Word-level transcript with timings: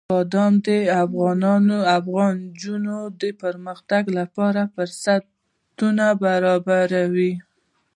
بادام 0.09 0.53
د 0.65 0.67
افغان 1.99 2.33
نجونو 2.47 2.97
د 3.21 3.23
پرمختګ 3.41 4.03
لپاره 4.17 4.61
فرصتونه 4.73 6.05
برابروي. 6.23 7.33